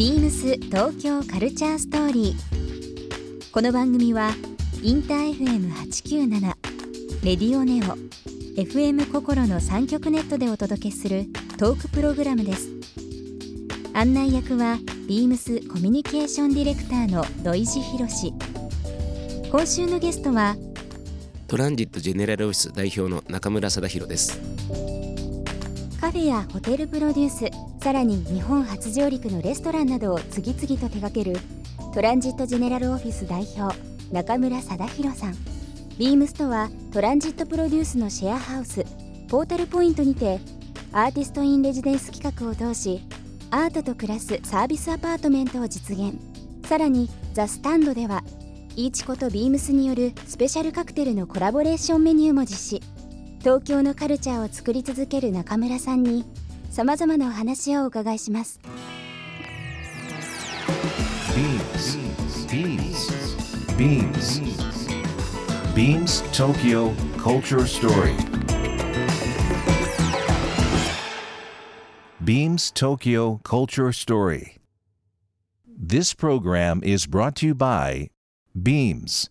[0.00, 3.50] ビームス東京カルチャーストーリー。
[3.52, 4.30] この番組は
[4.82, 6.40] インター FM897
[7.22, 7.98] レディオネオ
[8.58, 11.26] FM 心の三極ネットでお届けする
[11.58, 12.70] トークプログラムです。
[13.92, 18.32] 案内役はビームスコミュニケーションディレクターの土井博志。
[19.50, 20.56] 今週のゲストは
[21.46, 24.40] トランジットジェネラルオフィス代表の中村貞弘です
[26.00, 31.36] カフェやホテルプロデュースさらに日本初上陸のレストランなどを次々と手掛ける
[31.92, 33.76] トランジットジェネラルオフィス代表
[34.10, 35.34] 中村貞弘さん。
[35.98, 38.86] ビームスとはトランジットプロデュースのシェアハウス
[39.28, 40.40] ポータルポイントにて
[40.92, 43.02] アーティストインレジデンス企画を通し
[43.50, 46.14] アートと暮らすサービスアパートメントを実現。
[46.66, 48.24] さらにザ・スタンドでは
[48.74, 52.89] イーチコとビームスによるスペシャルカクテルのコラボレーションメニューも実施。
[53.40, 56.24] 東京のカルチャーを作り続ける中村さんに
[56.70, 58.60] さまざまなお話をお伺いします
[62.50, 63.20] Beams.
[63.78, 64.30] Beams.
[65.74, 68.16] Beams Tokyo Culture Story.
[72.22, 74.56] Beams Tokyo Culture Story.
[75.64, 78.10] This program is brought to you by
[78.60, 79.30] Beams.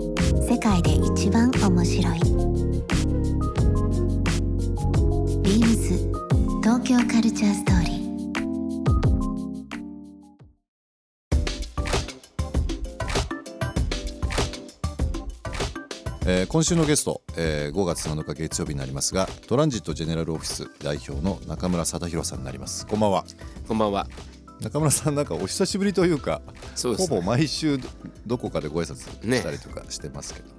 [0.61, 2.19] 界で一番面白い。
[5.41, 5.97] ビームス
[6.61, 8.01] 東京カルチャーストーリー。
[16.27, 22.85] えー今週のゲスト、えー5月7日月曜日になりますがトランジットジェネラルオフィス代表の中村貞弘さんになります。
[22.85, 23.25] こんばんは。
[23.67, 24.07] こんばんは
[24.61, 26.95] 中村さんなんかお久しぶりというかね。
[26.95, 27.87] ほぼ毎週ど
[28.27, 29.37] どこかでご挨拶ね。
[29.37, 30.53] したりとかしてますけども、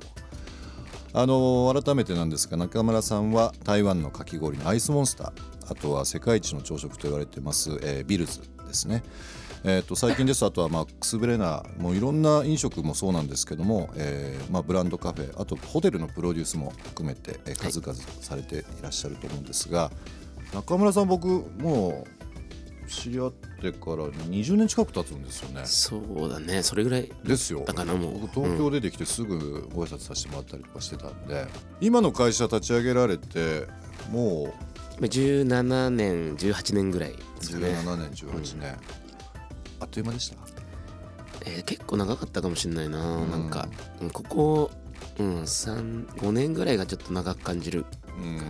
[1.13, 5.33] あのー改めてなんですが中村さんは台湾のかき氷のアイスモンスター
[5.71, 9.05] あとは世界一の朝食と言われてます、えービルズですね。
[9.65, 10.41] えー、と最近です。
[10.41, 19.93] とあとはまあくすぶれなもういろんな飲食もそうなんですけども、えーまあ、ブランドカフェあとホテルのプロデュースも含めて、えー数々されていらっしゃると思うんですが、
[20.53, 22.22] 中村さん僕もう
[22.89, 25.63] 知り合ってから20年近く経つんですよね。
[25.65, 26.63] そうだね。
[26.63, 27.65] それぐらいですよ。
[27.67, 28.21] だからもう。
[28.21, 31.47] 僕東京出てきてすぐご挨拶させてもらったりとかしてたんで、
[31.81, 33.67] 今の会社立ち上げられて
[34.11, 34.55] も
[35.01, 38.79] まあ17年18年ぐらいでうすかね、17年18年、
[39.81, 40.37] あっという間でした？
[41.47, 43.69] えー結構長かったかもしれないな、うんなんか
[44.01, 44.11] うん。
[44.11, 44.71] ここ、
[45.19, 47.87] うん、5年ぐらいがちょっと長く感じる、うん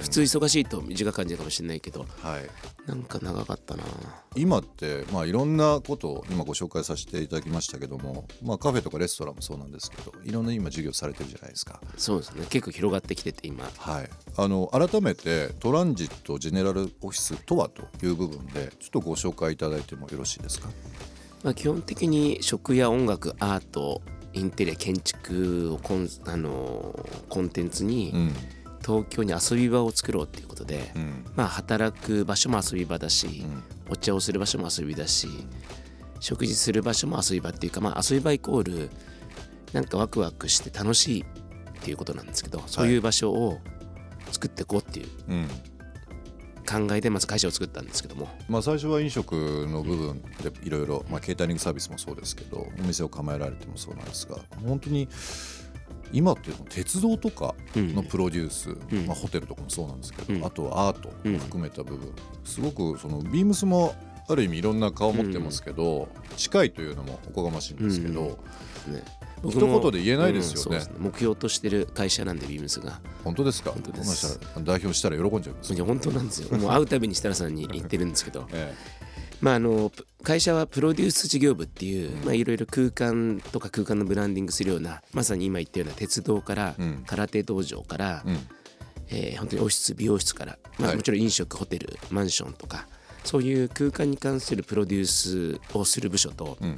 [0.00, 2.50] 普通忙しいと短く感じるかもしれないけどはい。
[2.86, 3.84] なんか長かったな。
[4.34, 11.80] 今って、まあ、いろんなことを今ご紹介させていただきましたけども、まあ、カフェとかレストランもそうなんですけどいろんな今授業されてるじゃないですか。
[11.96, 12.46] そうですね。
[12.50, 13.70] 結構広がってきてて今。
[13.78, 20.68] はい、あの改めてトランジットジェネラルオフィスとはという部分でちょっとご紹介いただいてもよろしいですか？
[21.44, 24.02] まあ、基本的に食や音楽アート
[24.32, 28.34] インテリア建築をコン,、あのーコンテンツにうん
[28.84, 31.24] 東京に遊び場を作ろうっていうことで、うん。
[31.36, 33.62] まあ、働く場所も遊び場だし、ん。
[33.92, 35.28] お茶をする場所も遊びだし
[36.18, 38.90] 食事する場所も遊び場っていうか、まあ、遊び場イコール
[39.72, 41.24] なんかワクワクして楽しいっ
[41.82, 43.58] ていうことなんですけどそういう場所を
[44.30, 45.48] 作っていこうっていううん。
[46.64, 48.28] 考えでまず会社を作ったんですけども。
[48.48, 49.32] まあ、最初は飲食
[49.68, 55.08] の部分でいろいろまあケータリングサービスもそうですけどお店を構えられてもそうなんですが本当に
[56.12, 59.06] 今って鉄道とかのプロデュース、ん。
[59.06, 60.44] まあ、ホテルとかもそうなんですけど、うん。
[60.44, 62.12] あとはアートも含めた部分、
[62.44, 63.94] すごくそのビームスも
[64.28, 68.38] ある意味いろんな顔を持ってますけど、近いというのもおこがましいんですけど、
[68.88, 68.94] うん。
[68.94, 69.02] ね。
[69.44, 70.78] 一言で言えないですよね。
[70.78, 71.10] うんね。
[71.10, 73.00] 目標としてる会社なんでビームスが。
[73.24, 73.74] 本当ですか？
[74.62, 76.56] 代表したら喜んじゃいます本当なんですよ。
[76.58, 78.46] もう会うたびに設楽さんに言ってるんですけど。
[78.54, 78.72] え
[79.42, 87.02] まああのプ会社はプロデュース事業部っていう、まあ、いろいろ空間とか空間のブランディングするようなまさに今言ったような鉄道から、うん。
[87.08, 88.38] 空手道場から、えうん。
[89.08, 90.96] えー本当にオフィス美容室から、まあはい。
[90.96, 92.86] もちろん飲食ホテルマンションとか
[93.24, 96.76] そういう空間に関するプロデュースをする部署と、うん。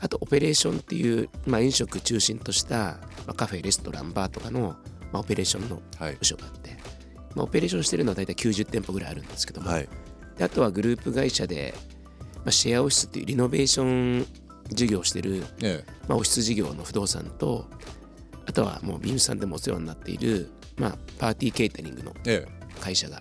[0.00, 2.98] あとオペレーションっていう、まあ、飲食中心とした、ま
[3.28, 4.76] あ、カフェレストランバーとかの、
[5.12, 6.16] まあ、オペレーションのはい。
[6.16, 6.78] 部署があって、
[7.34, 9.88] まあ、オペレーションしてるのは大体90店舗ぐらいあるんですけども、はい。
[10.38, 11.74] であとはグループ会社で、
[12.46, 14.26] あ、シェアオフィスっていうリノベーション
[14.68, 17.66] 事業をしてる、えまあ、オフィス事業の不動産と
[18.46, 22.46] あとはもうビームスさんでもお世話になっている、まあ、パーティーケータリングのえ
[22.80, 23.20] 会社が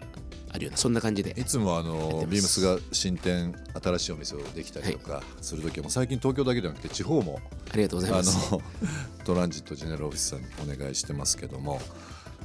[0.51, 7.39] あるようなそんな感じでえいつもあのビームスが新店新しいお店をできたりとかする時も最近東京だけではなくて地方も
[7.71, 8.51] ありがとうございあます。
[8.51, 8.61] の
[9.25, 11.79] トランジットジェネラルオフィスさんにお願いしてますけども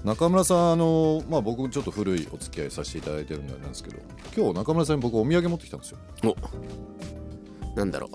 [0.04, 3.96] 中村さんあの、まあ、僕ちょっと古いお付き合いさせていただいてるんであれなんですけど
[4.36, 5.98] 今日中村さんに僕お土産持ってきたんですよ。
[6.24, 7.76] お。
[7.76, 8.10] なんだろう。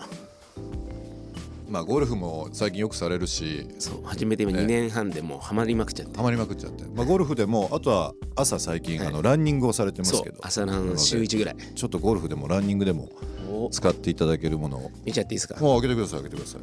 [1.71, 4.59] まあゴルフも最近よくされるしそう初めて今ね。
[4.59, 10.37] 2年半でもうハマりまくっちゃって、ハマりまくっちゃって、まあ、ゴルフでもあとは朝最近、あのランニングをされてますそうけど。
[10.41, 11.55] 朝ランなので週1ぐらい。
[11.75, 13.09] ちょっとゴルフでもランニングでも
[13.51, 13.69] お。
[13.71, 14.91] 使っていただけるものを。
[15.05, 15.59] 見ちゃっていいですか？
[15.59, 16.61] もう開けてください開けてください、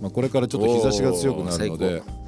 [0.00, 2.19] まあ、これからちょっと日差しが強くなるのおでー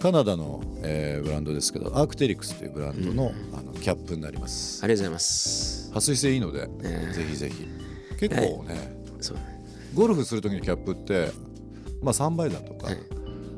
[0.00, 4.82] カナダの、えーブランドですけどアークテリクスというブランドの,、あのキャップになります。
[4.84, 5.90] ありがとうございます。
[5.92, 7.66] 撥水性いいので、えぜひぜひ。
[8.18, 8.98] 結構ね、
[9.94, 11.30] ゴルフする時のキャップって、
[12.02, 12.98] まあ、3倍だとか、はい。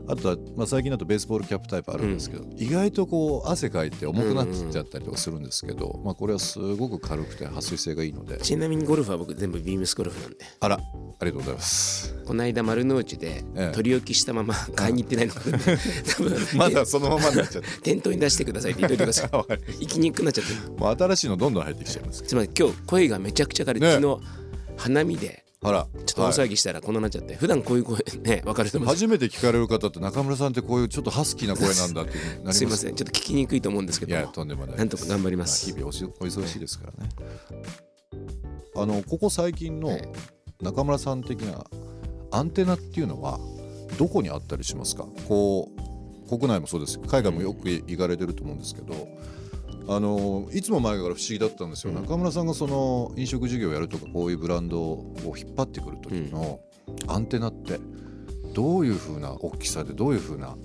[0.09, 8.39] あとは、まあ、最近だとベースボールキャップタイプあるんですけど、意外とこう汗かいて重くなっちゃったりとかするんですけど、まあ、これはすごく軽くて撥水性がいいので。
[8.39, 10.39] ちなみにゴルフは僕全部ビームスゴルフなんで。
[10.61, 10.81] あら
[11.21, 12.15] ありがとうございます。
[12.25, 13.73] この間丸の内でええ。
[13.75, 15.41] 取り置きしたまま買いに行ってないので
[16.17, 16.47] 多分。
[16.57, 19.31] まだそのままになっちゃって 店頭に出してくださいって言っといてください。
[19.85, 20.61] 行きにくくなっちゃってる。
[20.61, 22.23] たもう新しいのどんどん入ってきちゃいます。
[22.23, 23.93] つまり今日声がめちゃくちゃ軽い、ね。
[23.93, 24.21] 昨日
[24.79, 25.87] 花見であら。
[26.07, 28.89] ちょっと大騒ぎしたらこんななっちゃって、普段こういう声ね分かると思う。
[28.89, 32.95] んです初めて聞かれる方って中村さんってこういうちょっとハスキーな声なんだってなりますすいません。
[32.95, 34.77] ちょっと聞きにくいと思うんですけどいやとんでもない。
[34.77, 35.71] なんとか頑張ります。
[35.71, 37.11] あ日々おしお忙しいですからね。
[38.75, 40.09] あのここ最近のはい
[40.61, 41.65] 中村さん的な
[42.31, 43.41] アンテナっていうのは
[43.99, 45.07] どこにあったりしますか？
[45.29, 49.09] こう国内もそうです海外もよく行かれてると思うんですけど
[49.89, 52.03] あのいつも前から不思議だったんですよ、うん。
[52.03, 56.61] 中村さんがその飲食事業をやるとかこういうブランドを引っ張ってくる時の
[57.09, 57.81] アンテナって
[58.55, 60.57] どういう風な大きさでどういう風な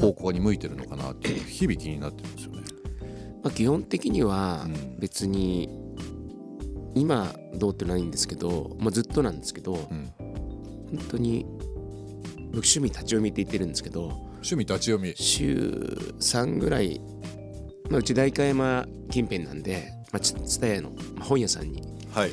[0.00, 2.62] 方向に向いてるのかなっていう日々気になってるんですよね。
[3.42, 4.98] まあ、基本的にはうん。
[5.00, 5.68] 別に
[6.94, 10.12] 今どうってないんですけど、まあ、ずっとなんですけど、うん。
[10.18, 11.46] 本当に
[12.52, 15.14] 僕趣味立ち読みって言ってるんですけど趣味立ち読み。
[15.16, 15.54] 週
[16.20, 17.00] 3ぐらい、
[17.88, 22.32] まあ、うち代官山近辺なんで、蔦屋のまあ本屋さんに、はい。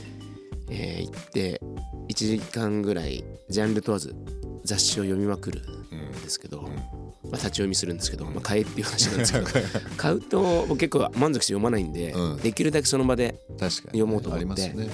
[0.69, 1.61] えー行って
[2.09, 4.15] 1時間ぐらいジャンル問わず
[4.63, 6.98] 雑誌を読みまくるうんんですけど、ん
[7.31, 9.45] まあ、立ち読みするんですけど、まあ、買えっていう話なんですけど
[9.97, 12.37] 買うと僕結構満足して読まないんで、うん。
[12.37, 14.89] できるだけその場で読もうと思ってありますね、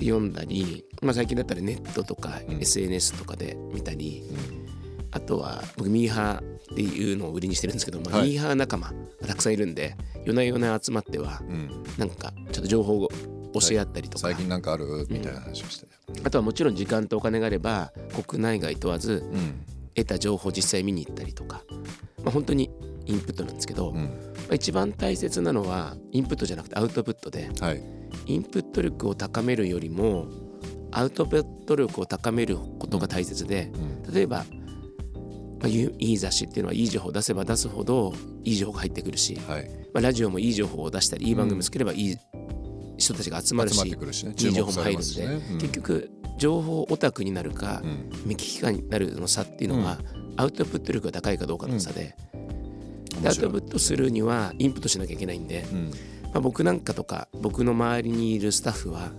[0.00, 2.60] 読んだり、まあ、最近だったらネットとかうん。
[2.60, 4.66] SNS とかで見たり、うん。
[5.12, 8.28] あとは僕ミーハーっていうのを売りにしてるんですけど、まあはい。
[8.30, 11.54] ミーハー仲間がたくさんいるんで夜な夜な集まってはうん。
[11.54, 13.08] うんなんかちょっと情報を
[13.54, 15.06] 教え合ったりとか、最近なんかある？
[15.08, 15.86] みたいな話をして、
[16.24, 17.90] あとはもちろん時間とお金があれば
[18.26, 19.54] 国内外問わずうん
[19.96, 21.62] 得た情報を実際見に行ったりとか、
[22.22, 22.70] まあ、本当に
[23.06, 24.34] インプットなんですけど、まうん。
[24.50, 27.82] あ、一番大切なのはインプットじゃなくてアウトプットではい。
[28.26, 30.26] インプット力を高めるよりも
[30.92, 34.14] アウトプット力を高めることが大切でうん。
[34.14, 34.44] 例えば、
[35.60, 38.12] まあ、いういい雑誌っていうのはいい情報を出せば出すほど
[38.44, 39.70] いい情報が入ってくるし、はい。
[39.94, 42.16] まあ、ラジオもいい情報を出したりいい番組を作ればいい
[42.98, 44.34] 人たちが集まるし、ね。
[44.38, 45.58] いい情報も入るんで、ねうん。
[45.58, 48.10] 結局情報オタクになるか、うん。
[48.24, 49.98] 目利きかになるの差っていうのは、
[50.36, 52.14] アウトプット力が高いかどうかの差で,、
[53.22, 55.90] でアウトプットするにはインプットしなきゃいけないんで、うん。
[56.24, 59.12] まあ、僕なんかとか僕の周りにいるスタッフは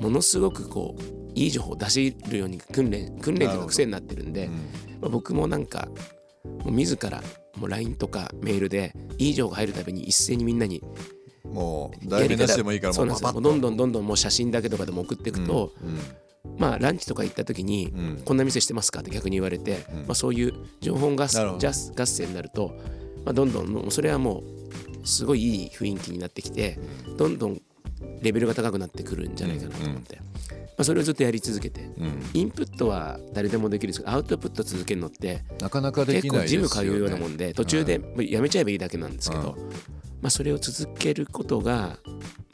[0.00, 1.02] ものすごくこう
[1.34, 4.58] いい情報を出せるように訓練訓練とか癖になってるんで、うんま
[5.06, 5.88] あ、僕もなんか
[6.44, 7.22] もう自ら
[7.56, 10.82] もう LINE とかメールでいい情報が入るたびに一斉にみんなに
[11.44, 13.32] もう題名なしでもいいからそうなんですよ。
[13.34, 15.98] もうどんどんどんどんもう写真だけとかでも送っていくと、うん
[16.62, 18.22] まあランチとか行った時に、うん。
[18.24, 19.00] こんな店してますか？
[19.00, 19.98] って逆に言われて、うん。
[20.02, 21.68] まあ、そういう情報合なるほど。
[21.68, 22.76] 合合戦になると、
[23.24, 24.44] まあ、どんどんそれはも
[25.02, 26.78] うすごいいい雰囲気になってきて
[27.18, 27.60] どんどん
[28.20, 30.22] レベルが高くなってくるんじゃないかなと思って、ま
[30.78, 32.22] あ、それをずっとやり続けてうん。
[32.32, 35.42] インプットは誰でもできるんですけどアウトプット続けるのって。
[35.60, 36.68] なかなかで結構きないですよね。
[36.68, 38.00] ジム通うようなもんで途中で
[38.30, 39.56] やめちゃえばいいだけなんですけど、
[40.20, 41.98] まあ、それを続けることが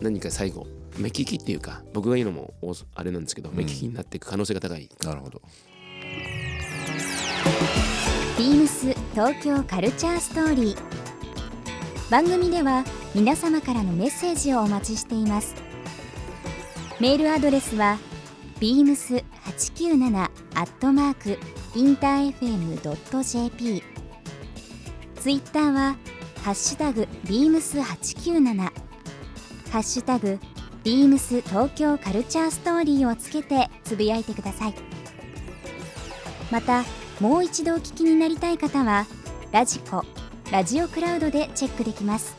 [0.01, 0.67] 何か最後
[0.99, 5.41] 目利きっていうか僕が言うのもおあれなんですけど目利きになっていく可能性が高い、なるほど。
[8.39, 12.11] ビームス東京カルチャーストーリー。
[12.11, 15.55] 番組では皆様からのメッセージをお待ちしています。
[17.01, 17.99] メールアドレスは
[18.61, 20.29] beams897 ア
[20.63, 21.39] ットマーク
[21.77, 23.83] インター FM.jp
[25.15, 25.97] ツイッターは
[26.43, 30.39] ハッシュタグ beams897 ハッシュタグ
[30.85, 34.75] ビームス東京カルチャーストーリーをつけてつぶやいてください。
[36.51, 36.85] また
[37.21, 39.07] もう一度お聞きになりたい方は
[39.53, 40.05] ラジコ
[40.51, 42.37] ラジオクラウドでチェックできます。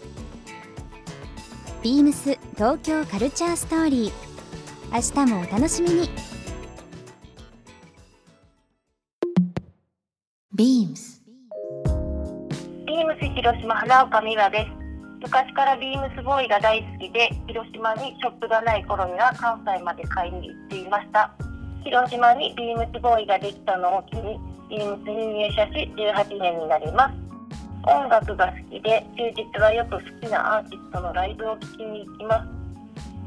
[1.84, 4.12] ビームス東京カルチャーストーリー
[4.92, 6.10] 明日もお楽しみに。
[10.56, 11.24] ビームス。
[12.88, 14.79] ビームス広島花岡美和です。
[15.22, 21.32] 昔からビームスボーイが大好きで、広島にショップがない頃には関西まで買いに行っていました。
[21.84, 27.16] 広島にビームスボーイができたのを機に、ビームスに入社し18年になります。
[27.86, 32.48] 音楽が好きで、休日はよく好きなアーティストのライブを聴きに行きます。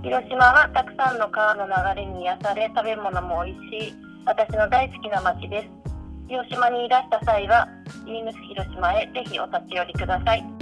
[0.02, 3.94] 広島はたくさんの川の流れに癒され、食べ物も美味しい、
[4.24, 5.68] 私の大好きな街です。
[6.28, 7.68] 広島にいらした際は、
[8.06, 10.61] ビームス広島へぜひお立ち寄りください。